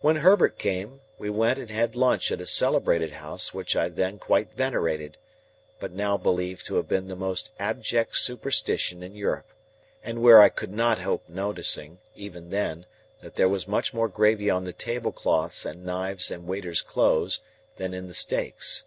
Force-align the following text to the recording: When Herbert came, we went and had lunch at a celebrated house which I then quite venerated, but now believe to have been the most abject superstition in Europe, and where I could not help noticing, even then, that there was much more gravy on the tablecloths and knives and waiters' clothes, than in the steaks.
When 0.00 0.16
Herbert 0.16 0.58
came, 0.58 1.00
we 1.16 1.30
went 1.30 1.60
and 1.60 1.70
had 1.70 1.94
lunch 1.94 2.32
at 2.32 2.40
a 2.40 2.46
celebrated 2.46 3.12
house 3.12 3.54
which 3.54 3.76
I 3.76 3.88
then 3.88 4.18
quite 4.18 4.52
venerated, 4.52 5.16
but 5.78 5.92
now 5.92 6.16
believe 6.16 6.64
to 6.64 6.74
have 6.74 6.88
been 6.88 7.06
the 7.06 7.14
most 7.14 7.52
abject 7.56 8.16
superstition 8.16 9.04
in 9.04 9.14
Europe, 9.14 9.46
and 10.02 10.22
where 10.22 10.42
I 10.42 10.48
could 10.48 10.72
not 10.72 10.98
help 10.98 11.28
noticing, 11.28 11.98
even 12.16 12.50
then, 12.50 12.84
that 13.20 13.36
there 13.36 13.48
was 13.48 13.68
much 13.68 13.94
more 13.94 14.08
gravy 14.08 14.50
on 14.50 14.64
the 14.64 14.72
tablecloths 14.72 15.64
and 15.64 15.86
knives 15.86 16.32
and 16.32 16.48
waiters' 16.48 16.82
clothes, 16.82 17.40
than 17.76 17.94
in 17.94 18.08
the 18.08 18.12
steaks. 18.14 18.86